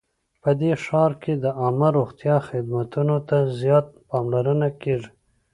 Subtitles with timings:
[0.43, 5.09] په دې ښار کې د عامه روغتیا خدمتونو ته زیاته پاملرنه کیږي